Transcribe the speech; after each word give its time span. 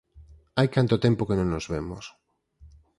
Hai 0.57 0.67
canto 0.75 1.01
tempo 1.05 1.27
que 1.27 1.37
non 1.39 1.51
nos 1.53 1.65
vemos! 1.73 2.03